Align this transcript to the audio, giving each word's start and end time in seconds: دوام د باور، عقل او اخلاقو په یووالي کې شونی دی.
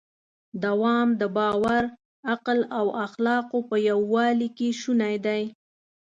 دوام 0.63 1.07
د 1.21 1.23
باور، 1.37 1.83
عقل 2.33 2.59
او 2.77 2.85
اخلاقو 3.05 3.57
په 3.69 3.75
یووالي 3.89 4.49
کې 4.57 4.69
شونی 4.81 5.15
دی. 5.25 5.43